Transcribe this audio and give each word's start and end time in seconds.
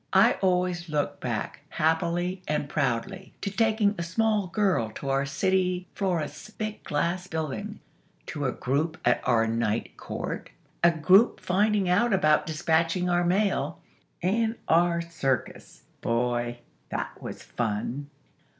I 0.13 0.33
always 0.41 0.89
look 0.89 1.19
back, 1.19 1.59
happily 1.69 2.41
and 2.47 2.67
proudly, 2.67 3.33
to 3.41 3.51
taking 3.51 3.93
a 3.93 4.01
small 4.01 4.47
girl 4.47 4.89
to 4.93 5.09
our 5.11 5.27
City 5.27 5.85
Florist's 5.93 6.49
big 6.49 6.83
glass 6.83 7.27
building; 7.27 7.79
to 8.25 8.45
a 8.47 8.51
group 8.51 8.97
at 9.05 9.21
our 9.27 9.45
Night 9.45 9.95
Court; 9.97 10.49
a 10.83 10.89
group 10.89 11.39
finding 11.39 11.87
out 11.87 12.13
about 12.13 12.47
dispatching 12.47 13.11
our 13.11 13.23
mail; 13.23 13.79
and 14.23 14.55
our 14.67 15.01
circus! 15.01 15.83
Boy! 16.01 16.57
That 16.89 17.21
was 17.21 17.43
fun! 17.43 18.09